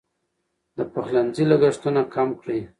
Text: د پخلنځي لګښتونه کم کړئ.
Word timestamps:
د 0.77 0.79
پخلنځي 0.93 1.43
لګښتونه 1.51 2.01
کم 2.13 2.29
کړئ. 2.41 2.61